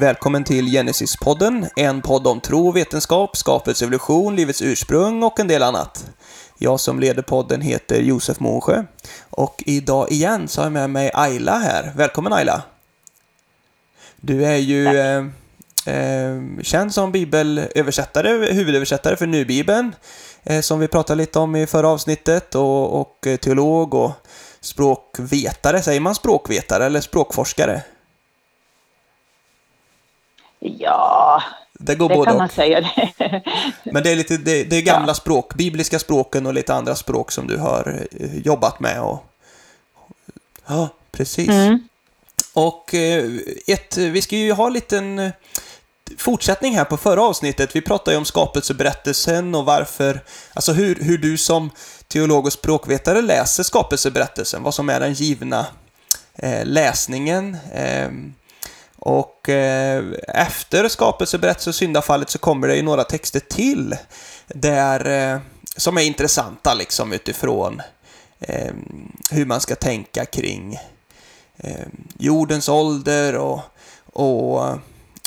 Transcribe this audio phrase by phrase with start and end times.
[0.00, 5.62] Välkommen till Genesis-podden, en podd om tro, vetenskap, skapets evolution, livets ursprung och en del
[5.62, 6.10] annat.
[6.58, 8.84] Jag som leder podden heter Josef Månsjö
[9.30, 11.92] och idag igen så har jag med mig Ayla här.
[11.96, 12.62] Välkommen Ayla!
[14.16, 15.24] Du är ju eh,
[15.94, 19.94] eh, känd som bibelöversättare, huvudöversättare för Nubibeln,
[20.44, 24.12] eh, som vi pratade lite om i förra avsnittet, och, och teolog och
[24.60, 25.82] språkvetare.
[25.82, 27.82] Säger man språkvetare eller språkforskare?
[30.58, 32.38] Ja, det, går det både kan och.
[32.38, 32.80] man säga.
[32.80, 33.42] Det.
[33.92, 35.14] Men det är, lite, det, det är gamla ja.
[35.14, 39.02] språk, bibliska språken och lite andra språk som du har eh, jobbat med.
[39.02, 39.24] Och...
[40.66, 41.48] Ja, precis.
[41.48, 41.88] Mm.
[42.52, 43.24] Och eh,
[43.66, 45.30] ett, vi ska ju ha en liten eh,
[46.18, 47.76] fortsättning här på förra avsnittet.
[47.76, 50.20] Vi pratade ju om skapelseberättelsen och varför,
[50.54, 51.70] alltså hur, hur du som
[52.08, 55.66] teolog och språkvetare läser skapelseberättelsen, vad som är den givna
[56.34, 57.56] eh, läsningen.
[57.72, 58.08] Eh,
[58.98, 63.96] och eh, efter skapelseberättelsen och syndafallet så kommer det ju några texter till
[64.46, 65.40] där, eh,
[65.76, 67.82] som är intressanta liksom utifrån
[68.40, 68.72] eh,
[69.30, 70.78] hur man ska tänka kring
[71.56, 71.86] eh,
[72.18, 73.60] jordens ålder och,
[74.12, 74.76] och eh,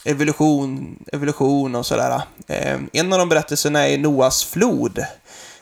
[0.05, 2.22] evolution, evolution och sådär.
[2.47, 5.05] Eh, en av de berättelserna är Noas flod,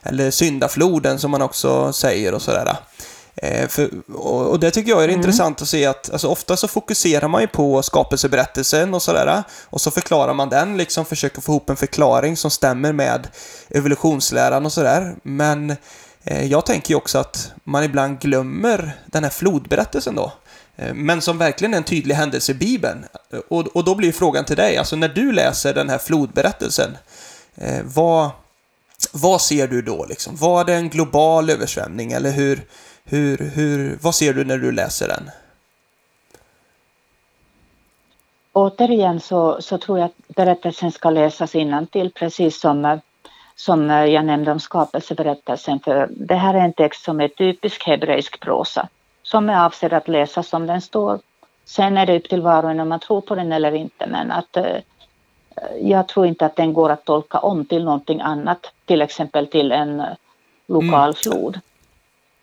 [0.04, 2.76] eller syndafloden som man också säger och sådär.
[3.36, 5.20] Eh, för, och, och, det tycker jag är mm.
[5.20, 9.44] intressant att se att alltså, ofta så fokuserar man ju på skapelseberättelsen och sådär.
[9.64, 13.28] Och så förklarar man den, liksom försöker få ihop en förklaring som stämmer med
[13.70, 15.16] evolutionsläran och sådär.
[15.24, 15.76] Men
[16.24, 20.32] eh, jag tänker ju också att man ibland glömmer den här flodberättelsen då.
[20.76, 23.06] Eh, men som verkligen är en tydlig händelse i Bibeln.
[23.50, 26.98] Och, och då blir frågan till dig, alltså när du läser den här flodberättelsen,
[27.56, 28.30] eh, vad,
[29.12, 30.06] vad ser du då?
[30.06, 30.36] Liksom?
[30.36, 32.66] Var det en global översvämning eller hur,
[33.10, 35.30] hur, hur, vad ser du när du läser den?
[38.54, 41.52] Återigen så, så tror jag att berättelsen ska läsas
[41.92, 43.00] till precis som,
[43.56, 45.80] som jag nämnde om skapelseberättelsen.
[45.80, 48.90] För det här är en text som är typisk hebreisk prosa
[49.30, 51.20] som är avsedd att läsas som den står.
[51.66, 54.08] Sen är det upp till var och en om man tror på den eller inte,
[54.08, 54.78] men att eh,
[55.82, 59.72] jag tror inte att den går att tolka om till någonting annat, till exempel till
[59.72, 60.04] en
[60.68, 61.14] lokal mm.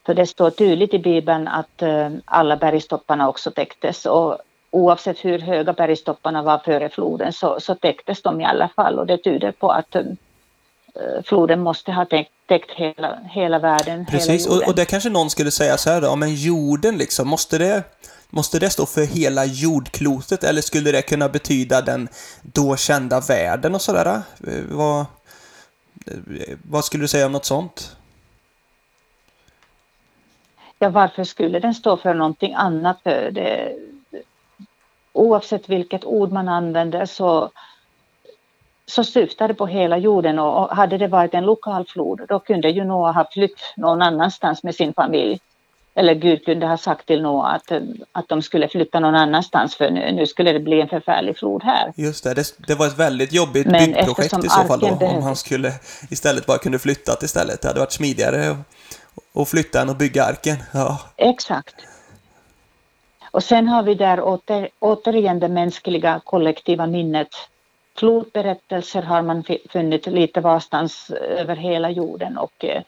[0.07, 4.39] För det står tydligt i Bibeln att eh, alla bergstopparna också täcktes och
[4.71, 9.07] oavsett hur höga bergstopparna var före floden så, så täcktes de i alla fall och
[9.07, 10.03] det tyder på att eh,
[11.25, 14.07] floden måste ha täckt, täckt hela, hela världen.
[14.07, 17.29] Precis, hela och, och det kanske någon skulle säga så här då, men jorden liksom,
[17.29, 17.83] måste det,
[18.31, 22.09] måste det stå för hela jordklotet eller skulle det kunna betyda den
[22.43, 24.07] då kända världen och sådär?
[24.47, 25.07] Eh, vad,
[26.63, 27.96] vad skulle du säga om något sånt?
[30.79, 32.99] Ja, varför skulle den stå för någonting annat?
[33.03, 33.77] För det,
[35.17, 37.51] oavsett vilket ord man använder så,
[38.87, 42.71] så syftar det på hela jorden och hade det varit en lokal flod då kunde
[42.71, 45.41] ju Noa ha flytt någon annanstans med sin familj.
[45.99, 47.73] Eller Gud kunde ha sagt till Noa att,
[48.13, 51.63] att de skulle flytta någon annanstans för nu, nu skulle det bli en förfärlig flod
[51.63, 51.93] här.
[51.97, 55.23] Just det, det, det var ett väldigt jobbigt Men byggprojekt i så fall då, om
[55.23, 55.73] han skulle
[56.11, 57.63] istället bara kunde flyttat istället.
[57.63, 58.57] Det hade varit smidigare
[59.37, 60.57] och flytta den och bygga arken.
[60.73, 61.01] Ja.
[61.17, 61.75] Exakt.
[63.31, 67.29] Och sen har vi där åter, återigen det mänskliga kollektiva minnet.
[67.99, 72.83] Flodberättelser har man funnit lite varstans eh, över hela jorden och eh,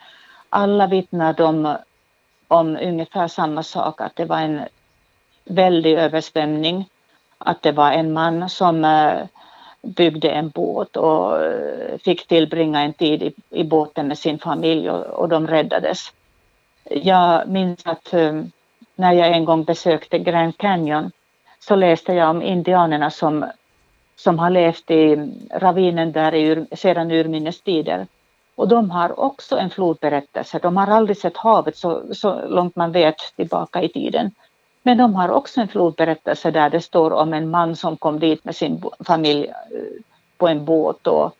[0.49, 1.77] alla vittnar om,
[2.49, 4.61] om ungefär samma sak, att det var en
[5.45, 6.89] väldig översvämning,
[7.39, 9.27] att det var en man som eh,
[9.83, 11.41] byggde en båt och
[12.05, 16.13] fick tillbringa en tid i, i båten med sin familj och, och de räddades.
[16.91, 18.51] Jag minns att um,
[18.95, 21.11] när jag en gång besökte Grand Canyon
[21.61, 23.45] så läste jag om indianerna som,
[24.17, 28.07] som har levt i ravinen där i, sedan urminnes tider.
[28.55, 30.59] Och de har också en flodberättelse.
[30.63, 34.31] De har aldrig sett havet så, så långt man vet tillbaka i tiden.
[34.83, 38.45] Men de har också en flodberättelse där det står om en man som kom dit
[38.45, 39.55] med sin familj eh,
[40.37, 41.35] på en båt och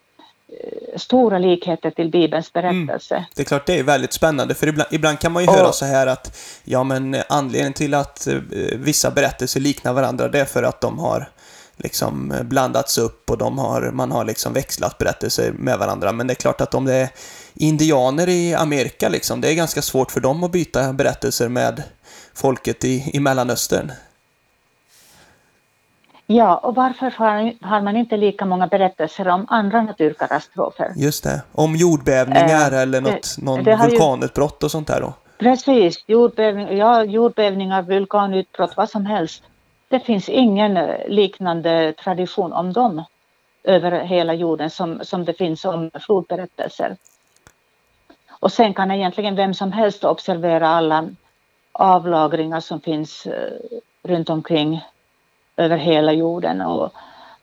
[0.97, 2.87] stora likheter till Bibelns mm.
[2.87, 3.15] berättelse.
[3.15, 3.27] Mm.
[3.35, 5.73] Det är klart, det är väldigt spännande, för ibland, ibland kan man ju och, höra
[5.73, 8.35] så här att ja, men anledningen till att eh,
[8.75, 11.29] vissa berättelser liknar varandra, det är för att de har
[11.77, 16.13] liksom blandats upp och de har, man har liksom växlat berättelser med varandra.
[16.13, 17.09] Men det är klart att om det är
[17.55, 21.83] indianer i Amerika, liksom, det är ganska svårt för dem att byta berättelser med
[22.35, 23.93] folket i, i Mellanöstern.
[26.31, 27.11] Ja, och varför
[27.67, 30.93] har man inte lika många berättelser om andra naturkatastrofer?
[30.97, 35.13] Just det, om jordbävningar äh, eller något, det, någon det vulkanutbrott och sånt där då?
[35.39, 39.43] Precis, jordbävning, ja, jordbävningar, vulkanutbrott, vad som helst.
[39.89, 43.05] det finns ingen eh, liknande tradition om dem
[43.65, 46.97] över hela jorden som, som det finns om flodberättelser.
[48.31, 51.09] Och sen kan egentligen vem som helst observera alla
[51.73, 54.81] avlagringar som finns eh, runt omkring
[55.59, 56.93] över hela jorden och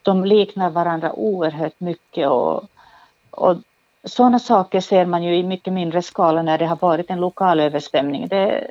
[0.02, 2.64] de liknar varandra oerhört mycket och,
[3.32, 3.58] och
[4.04, 7.60] sådana saker ser man ju i mycket mindre skala när det har varit en lokal
[7.60, 8.28] översvämning.
[8.28, 8.68] Det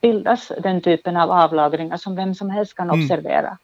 [0.00, 3.00] bildas den typen av avlagringar som vem som helst kan mm.
[3.00, 3.58] observera.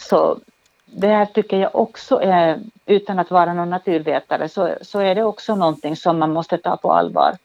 [0.00, 0.38] Så
[0.84, 5.22] det här tycker jag också är, utan att vara någon naturvetare, så, så är det
[5.22, 7.36] också någonting som man måste ta på allvar.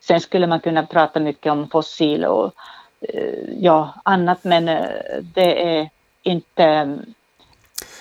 [0.00, 2.52] Sen skulle man kunna prata mycket om fossil och
[3.00, 4.88] eh, ja, annat, men eh,
[5.34, 5.90] det är
[6.26, 6.98] inte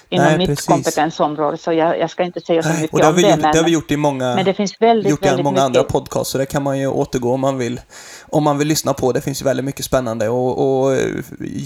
[0.10, 0.66] inom Nej, mitt precis.
[0.66, 3.22] kompetensområde så jag, jag, ska inte säga så mycket och det om det.
[3.22, 5.54] Gjort, men, det har vi gjort i många, men det finns väldigt, gjort väldigt många
[5.54, 5.66] mycket.
[5.66, 7.82] andra podcasts så det kan man ju återgå om man vill,
[8.30, 9.12] om man vill lyssna på.
[9.12, 10.98] Det finns ju väldigt mycket spännande och, och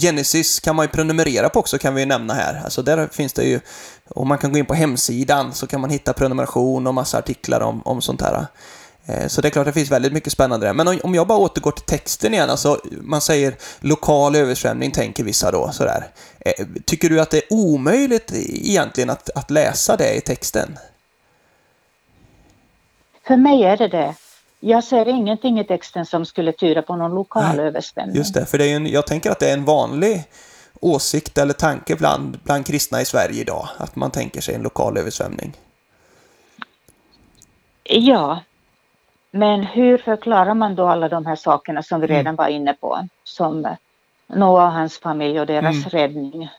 [0.00, 2.60] Genesis kan man ju prenumerera på också kan vi nämna här.
[2.64, 3.60] Alltså där finns det ju,
[4.08, 7.60] om man kan gå in på hemsidan så kan man hitta prenumeration och massa artiklar
[7.60, 8.46] om, om sånt här.
[9.06, 10.74] Eh, så det är klart det finns väldigt mycket spännande där.
[10.74, 15.50] Men om jag bara återgår till texten igen, alltså man säger lokal översvämning tänker vissa
[15.50, 16.06] då sådär.
[16.40, 20.78] Eh, tycker du att det är omöjligt egentligen att, att läsa det i texten?
[23.26, 24.14] För mig är det det.
[24.60, 28.16] Jag ser ingenting i texten som skulle tyda på någon lokal Nej, översvämning.
[28.16, 30.24] Just det, för det är en, jag tänker att det är en vanlig
[30.80, 34.96] åsikt eller tanke bland, bland kristna i Sverige idag, att man tänker sig en lokal
[34.96, 35.52] översvämning.
[37.84, 38.40] Ja,
[39.30, 42.16] men hur förklarar man då alla de här sakerna som vi mm.
[42.16, 43.08] redan var inne på?
[43.24, 43.76] Som
[44.26, 45.88] Noah och hans familj och deras mm.
[45.88, 46.50] räddning.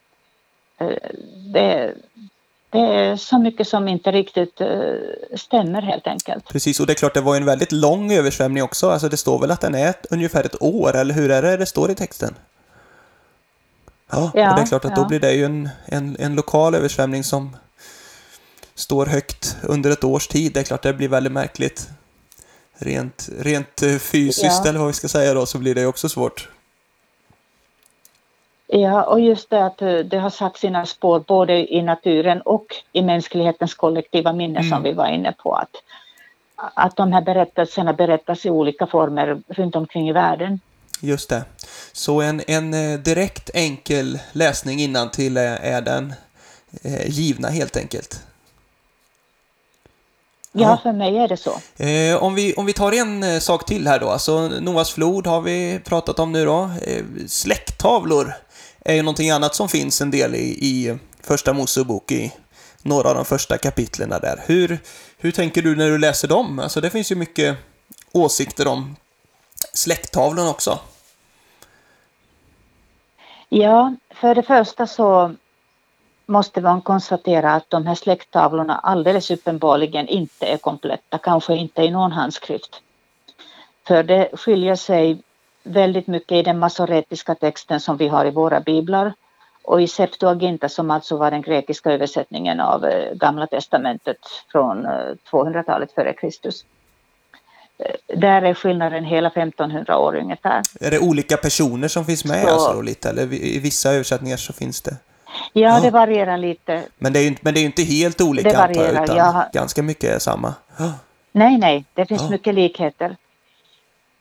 [0.78, 0.88] Eh,
[1.54, 1.94] det,
[2.70, 4.94] det, är så mycket som inte riktigt eh,
[5.36, 6.50] stämmer helt enkelt.
[6.50, 8.90] Precis, och det är klart det var en väldigt lång översvämning också.
[8.90, 11.66] Alltså det står väl att den är ungefär ett år, eller hur är det det
[11.66, 12.36] står i texten?
[14.12, 15.04] Ja, ja och det är klart att ja.
[15.04, 17.56] då blir det ju en, en, en lokal översvämning som
[18.76, 20.54] står högt under ett års tid.
[20.54, 21.90] Det är klart det blir väldigt märkligt
[22.81, 24.69] rent, rent eh, fysiskt ja.
[24.69, 26.50] eller vad vi ska säga då så blir det också svårt.
[28.68, 32.66] Ja, och just det att eh, det har satt sina spår både i naturen och
[32.92, 34.69] i mänsklighetens kollektiva minne mm.
[34.69, 35.56] som vi var inne på.
[35.56, 35.75] Att,
[36.56, 40.60] att de här berättelserna berättas i olika former runt omkring i världen.
[41.01, 41.44] Just det.
[41.92, 46.13] Så en, en eh, direkt enkel läsning till är den
[47.07, 48.22] givna helt enkelt?
[50.51, 51.83] Ja, för mig är det så.
[51.83, 55.27] Eh, om, vi, om vi tar en eh, sak till här då, alltså Noas flod
[55.27, 56.69] har vi pratat om nu då.
[56.81, 58.33] Eh, släkttavlor
[58.86, 62.33] är ju någonting annat som finns en del i, i Första Mosebok i
[62.81, 64.44] några av de första kapitlen där.
[64.45, 64.80] Hur,
[65.18, 66.59] hur tänker du när du läser dem?
[66.59, 67.57] Alltså det finns ju mycket
[68.12, 68.95] åsikter om
[69.74, 70.80] släkttavlorna också.
[73.50, 75.36] Ja, för det första så
[76.31, 81.92] måste man konstatera att de här släkttavlorna alldeles uppenbarligen inte är kompletta, kanske inte i
[81.92, 82.81] någon handskrift.
[83.88, 85.22] För det skiljer sig
[85.63, 89.13] väldigt mycket i den masoretiska texten som vi har i våra biblar
[89.63, 94.17] och i Septuaginta som alltså var den grekiska översättningen av eh, Gamla testamentet
[94.51, 94.88] från
[95.32, 96.65] 200-talet eh, före Kristus.
[97.77, 100.62] Eh, där är skillnaden hela 1500 år ungefär.
[100.79, 104.53] Är det olika personer som finns med så, alltså lite, eller i vissa översättningar så
[104.53, 104.98] finns det?
[105.54, 106.84] Ja, ja, det varierar lite.
[106.98, 109.18] Men det är ju, men det är inte helt olika det varierar, antar jag, utan
[109.18, 109.46] jag...
[109.54, 110.54] ganska mycket är samma.
[111.32, 112.30] Nej, nej, det finns ja.
[112.30, 113.18] mycket likheter.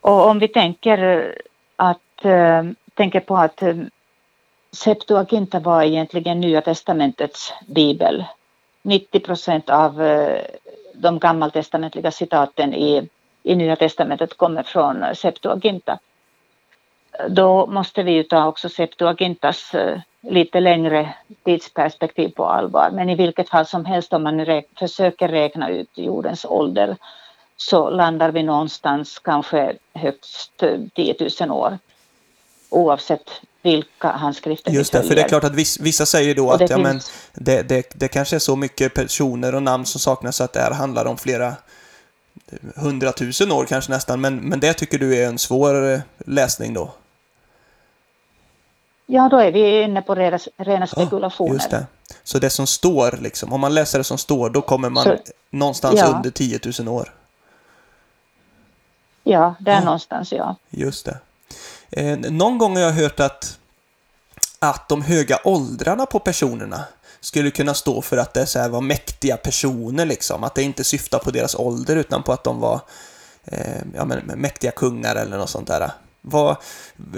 [0.01, 1.35] Och om vi tänker
[1.77, 2.63] att äh,
[2.95, 3.75] tänker på att äh,
[4.73, 8.25] Septuaginta var egentligen Nya testamentets bibel.
[8.83, 10.41] 90 procent av äh,
[10.95, 13.09] de gammaltestamentliga citaten i,
[13.43, 15.99] i Nya testamentet kommer från Septuaginta.
[17.29, 19.73] Då måste vi ju ta också Septuagintas
[20.23, 22.91] lite längre tidsperspektiv på allvar.
[22.93, 26.97] Men i vilket fall som helst om man rä försöker räkna ut jordens ålder
[27.57, 30.63] så landar vi någonstans kanske högst
[30.95, 31.79] 10 000 år
[32.71, 33.31] oavsett
[33.63, 36.79] vilka handskrifter Just det, för det är klart att vissa säger då att det, ja,
[36.79, 37.01] men
[37.35, 40.71] det, det, det kanske är så mycket personer och namn som saknas att det här
[40.71, 41.55] handlar om flera
[42.77, 46.93] hundratusen år kanske nästan, men, men det tycker du är en svår eh, läsning då?
[49.13, 51.53] Ja, då är vi inne på rena, rena spekulationer.
[51.53, 51.87] just det.
[52.23, 55.17] Så det som står, liksom, om man läser det som står, då kommer man så,
[55.51, 56.07] någonstans ja.
[56.07, 57.15] under 10 000 år?
[59.25, 59.85] Ja, där ja.
[59.85, 60.57] någonstans, ja.
[60.71, 61.19] Just det.
[61.91, 63.59] Eh, någon gång har jag hört att,
[64.59, 66.85] att de höga åldrarna på personerna
[67.21, 70.45] skulle kunna stå för att det så här var mäktiga personer, liksom.
[70.45, 72.81] Att det inte syftar på deras ålder utan på att de var
[73.45, 75.91] eh, ja, men, mäktiga kungar eller något sånt där.
[76.21, 76.57] Vad,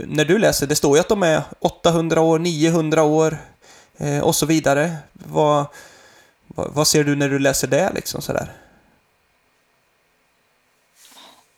[0.07, 3.37] när du läser, det står ju att de är 800 år, 900 år
[3.97, 4.91] eh, och så vidare.
[5.13, 5.67] Vad,
[6.47, 8.49] vad, vad, ser du när du läser det liksom sådär?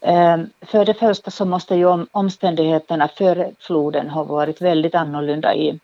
[0.00, 5.80] Ehm, för det första så måste ju omständigheterna före floden ha varit väldigt annorlunda i,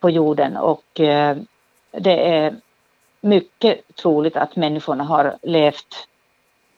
[0.00, 1.36] på jorden och eh,
[1.90, 2.56] det är
[3.20, 6.08] mycket troligt att människorna har levt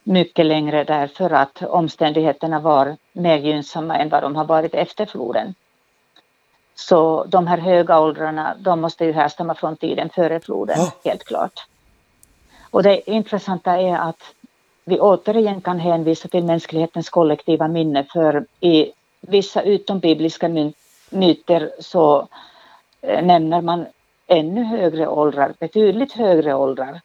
[0.02, 5.54] mycket längre därför att omständigheterna var mer gynnsamma än vad de har varit efter floden.
[6.74, 10.92] Så de här höga åldrarna, de måste ju härstamma från tiden före floden, ja.
[11.04, 11.66] helt klart.
[12.70, 14.34] Och det intressanta är att
[14.84, 20.72] vi återigen kan hänvisa till mänsklighetens kollektiva minne för i vissa utombibliska
[21.10, 22.28] myter så
[23.00, 23.86] eh, nämner man
[24.26, 27.00] ännu högre åldrar, betydligt högre åldrar,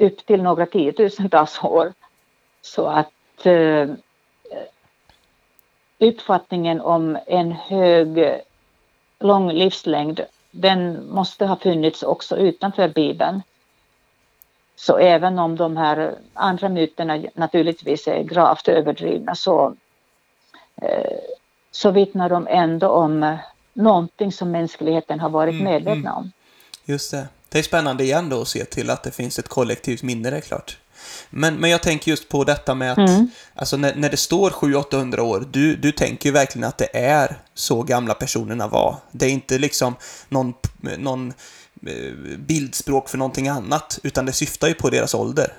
[0.00, 1.92] upp till några tiotusentals år.
[2.62, 3.88] Så att eh,
[5.98, 8.40] uppfattningen om en hög,
[9.18, 13.42] lång livslängd, den måste ha funnits också utanför Bibeln.
[14.76, 19.74] Så även om de här andra myterna naturligtvis är gravt överdrivna så,
[20.82, 21.18] eh,
[21.70, 23.38] så vittnar de ändå om
[23.72, 26.32] någonting som mänskligheten har varit mm, medvetna om.
[26.84, 27.28] Just det.
[27.48, 30.36] Det är spännande igen då att se till att det finns ett kollektivt minne, det
[30.36, 30.78] är klart.
[31.30, 33.30] Men, men jag tänker just på detta med att, mm.
[33.54, 37.38] alltså när, när det står 700-800 år, du, du tänker ju verkligen att det är
[37.54, 38.96] så gamla personerna var.
[39.12, 39.94] Det är inte liksom
[40.28, 40.54] någon,
[40.98, 41.32] någon
[41.86, 45.52] eh, bildspråk för någonting annat, utan det syftar ju på deras ålder.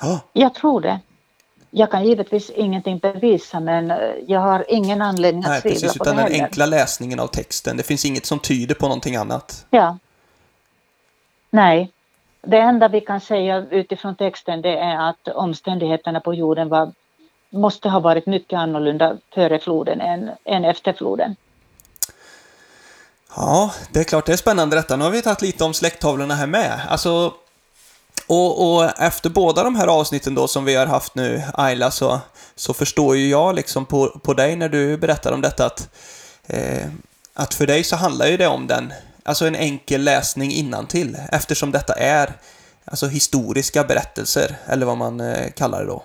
[0.00, 0.18] Ah.
[0.32, 1.00] Jag tror det.
[1.70, 3.96] Jag kan givetvis ingenting bevisa men eh,
[4.26, 7.76] jag har ingen anledning att tvivla på utan det den enkla läsningen av texten.
[7.76, 9.66] Det finns inget som tyder på någonting annat.
[9.70, 9.98] Ja.
[11.50, 11.90] Nej.
[12.42, 16.92] Det enda vi kan säga utifrån texten det är att omständigheterna på jorden var,
[17.50, 21.36] måste ha varit mycket annorlunda före floden än, än efter floden.
[23.36, 24.96] Ja, det är klart det är spännande detta.
[24.96, 26.80] Nu har vi tagit lite om släkttavlorna här med.
[26.88, 27.32] Alltså,
[28.26, 32.20] och, och, efter båda de här avsnitten då som vi har haft nu, Ayla, så,
[32.54, 35.88] så förstår ju jag liksom på, på dig när du berättar om detta att,
[36.46, 36.86] eh,
[37.34, 41.72] att för dig så handlar ju det om den, alltså en enkel läsning innantill eftersom
[41.72, 42.32] detta är
[42.84, 46.02] alltså historiska berättelser, eller vad man eh, kallar det då.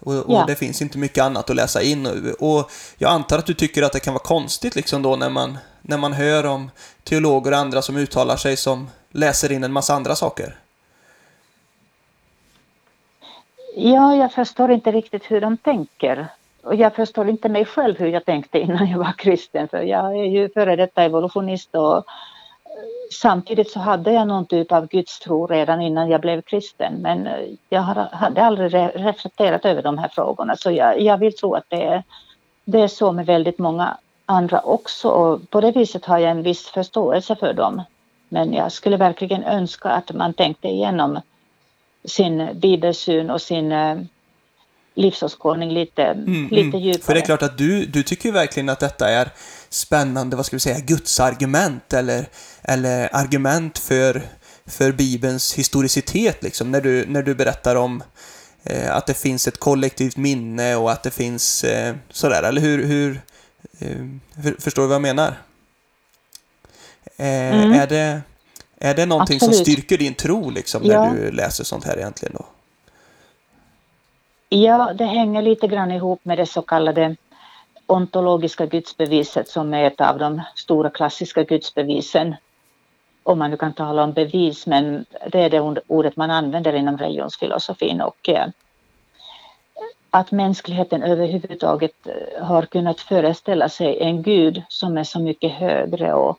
[0.00, 0.44] Och, och ja.
[0.46, 2.06] det finns inte mycket annat att läsa in.
[2.06, 5.30] Och, och jag antar att du tycker att det kan vara konstigt liksom då när
[5.30, 6.70] man, när man hör om
[7.02, 10.58] teologer och andra som uttalar sig som läser in en massa andra saker?
[13.76, 16.28] Ja, jag förstår inte riktigt hur de tänker.
[16.64, 20.18] Och jag förstår inte mig själv hur jag tänkte innan jag var kristen, för jag
[20.18, 22.02] är ju före detta evolutionist och eh,
[23.12, 27.46] samtidigt så hade jag någon typ av gudstro redan innan jag blev kristen, men eh,
[27.68, 27.80] jag
[28.12, 32.02] hade aldrig reflekterat över de här frågorna, så jag, jag vill tro att det är,
[32.64, 36.42] det är så med väldigt många andra också och på det viset har jag en
[36.42, 37.82] viss förståelse för dem.
[38.28, 41.20] Men jag skulle verkligen önska att man tänkte igenom
[42.04, 43.96] sin bibelsyn och sin eh,
[44.94, 46.80] livsåskådning lite, mm, lite mm.
[46.80, 47.02] djupare.
[47.02, 49.28] För det är klart att du, du tycker verkligen att detta är
[49.68, 52.28] spännande, vad ska vi säga, gudsargument eller,
[52.62, 54.22] eller argument för,
[54.66, 58.02] för Bibelns historicitet liksom, när du, när du berättar om
[58.62, 62.84] eh, att det finns ett kollektivt minne och att det finns eh, sådär, eller hur,
[62.84, 63.20] hur
[63.78, 63.96] eh,
[64.42, 65.34] för, förstår du vad jag menar?
[67.16, 67.72] Eh, mm.
[67.72, 68.22] Är, det,
[68.78, 69.56] är det någonting Absolut.
[69.56, 71.12] som styrker din tro liksom, när ja.
[71.16, 72.34] du läser sånt här egentligen?
[72.34, 72.46] Då?
[74.56, 77.16] Ja, det hänger lite grann ihop med det så kallade
[77.86, 82.34] ontologiska gudsbeviset som är ett av de stora klassiska gudsbevisen.
[83.22, 86.98] Om man nu kan tala om bevis, men det är det ordet man använder inom
[86.98, 88.00] religionsfilosofin.
[88.00, 88.46] Och, eh,
[90.10, 96.14] att mänskligheten överhuvudtaget eh, har kunnat föreställa sig en gud som är så mycket högre
[96.14, 96.38] och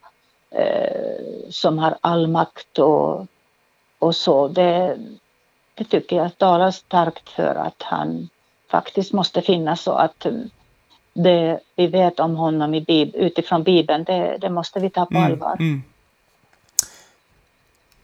[0.51, 3.27] eh, som har all makt och,
[3.99, 4.47] och så.
[4.47, 4.97] Det,
[5.75, 8.29] det tycker jag talar starkt för att han
[8.67, 10.25] faktiskt måste finnas så att
[11.13, 15.17] det vi vet om honom i Bib utifrån Bibeln, det, det måste vi ta på
[15.17, 15.55] mm, allvar.
[15.59, 15.83] Mm.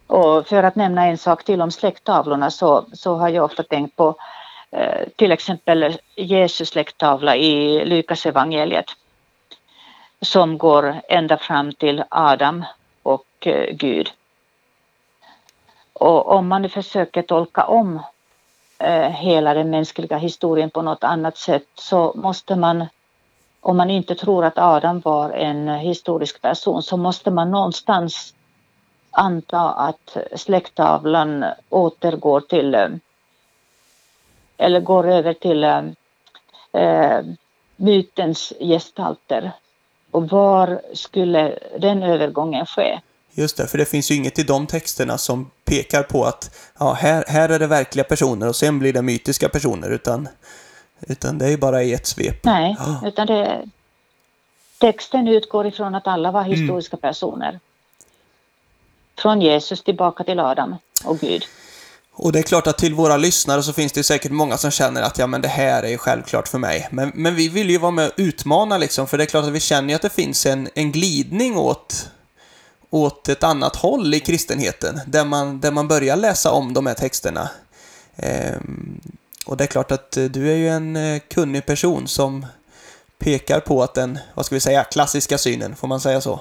[0.07, 3.95] Och för att nämna en sak till om släkttavlorna så, så har jag ofta tänkt
[3.95, 4.15] på
[4.71, 8.85] eh, till exempel Jesus släkttavla i Lukas evangeliet
[10.21, 12.65] som går ända fram till Adam
[13.03, 14.11] och eh, Gud.
[16.01, 17.99] Och om man nu försöker tolka om
[18.77, 22.85] eh, hela den mänskliga historien på något annat sätt så måste man,
[23.59, 28.33] om man inte tror att Adam var en historisk person, så måste man någonstans
[29.11, 32.89] anta att släkttavlan återgår till eh,
[34.57, 37.19] eller går över till äh,
[37.75, 39.51] mytens gestalter.
[40.11, 42.99] Och var skulle den övergången ske?
[43.33, 46.93] Just det, för det finns ju inget i de texterna som pekar på att ja,
[46.93, 50.27] här, här är det verkliga personer och sen blir det mytiska personer, utan,
[51.07, 52.43] utan det är bara i ett svep.
[52.43, 53.07] Nej, ja.
[53.07, 53.69] utan det,
[54.77, 56.51] texten utgår ifrån att alla var mm.
[56.51, 57.01] historiska mm.
[57.01, 57.59] personer.
[59.17, 60.75] Från Jesus tillbaka till Adam
[61.05, 61.45] och Gud.
[62.13, 65.01] Och det är klart att till våra lyssnare så finns det säkert många som känner
[65.01, 66.87] att ja, men det här är självklart för mig.
[66.91, 69.51] Men, men vi vill ju vara med och utmana liksom, för det är klart att
[69.51, 72.09] vi känner ju att det finns en, en glidning åt,
[72.91, 76.93] åt ett annat håll i kristenheten, där man, där man börjar läsa om de här
[76.93, 77.49] texterna.
[78.15, 79.01] Ehm,
[79.45, 82.45] och det är klart att eh, du är ju en eh, kunnig person som
[83.17, 86.39] pekar på att den, vad ska vi säga, klassiska synen, får man säga så?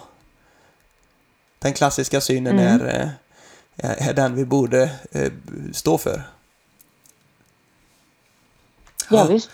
[1.59, 2.81] Den klassiska synen mm.
[2.81, 3.13] är,
[3.77, 4.91] eh, är den vi borde
[5.73, 6.23] stå för.
[9.11, 9.51] Ja, visst.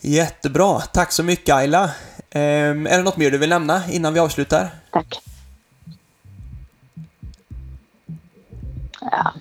[0.00, 0.80] Jättebra.
[0.80, 1.90] Tack så mycket Ayla.
[2.30, 4.70] Ehm, är det något mer du vill nämna innan vi avslutar?
[4.90, 5.22] Tack.
[9.12, 9.32] Ja,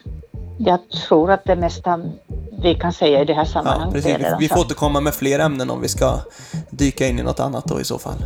[0.58, 2.02] jag tror att det mesta
[2.62, 4.06] vi kan säga i det här sammanhanget.
[4.06, 4.28] Ja, precis.
[4.32, 6.20] Vi, vi får återkomma med fler ämnen om vi ska
[6.70, 8.18] dyka in i något annat då i så fall.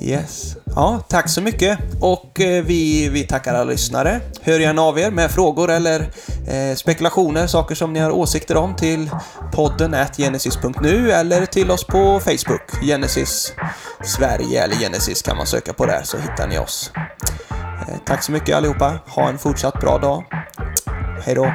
[0.00, 0.56] Yes.
[0.76, 1.78] Ja, tack så mycket.
[2.00, 4.20] Och eh, vi, vi tackar alla lyssnare.
[4.42, 6.00] Hör gärna av er med frågor eller
[6.48, 9.10] eh, spekulationer, saker som ni har åsikter om till
[9.52, 13.52] podden genesis.nu eller till oss på Facebook, Genesis
[14.04, 16.90] Sverige eller Genesis kan man söka på där så hittar ni oss.
[18.04, 18.98] Tack så mycket allihopa.
[19.06, 20.24] Ha en fortsatt bra dag.
[21.24, 21.52] Hej då.